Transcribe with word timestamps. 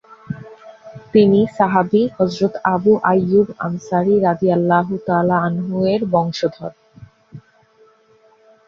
তিনি 1.13 1.39
সাহাবী 1.57 2.03
হযরত 2.15 2.53
আবু 2.73 2.91
আইয়ুব 3.03 3.47
আনসারি 3.59 4.15
রাঃ-এর 4.25 6.01
বংশধর। 6.13 6.71